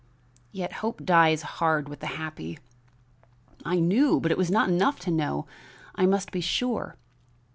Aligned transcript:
"Yet 0.51 0.73
hope 0.81 1.05
dies 1.05 1.43
hard 1.43 1.87
with 1.87 1.99
the 1.99 2.07
happy. 2.17 2.57
I 3.63 3.79
knew, 3.79 4.19
but 4.19 4.31
it 4.31 4.37
was 4.39 4.49
not 4.49 4.67
enough 4.67 4.99
to 5.01 5.11
know, 5.11 5.45
I 5.93 6.07
must 6.07 6.31
be 6.31 6.41
sure. 6.41 6.95